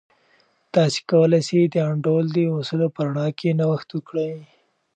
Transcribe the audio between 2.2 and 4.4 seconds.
د اصولو په رڼا کې نوښت وکړئ.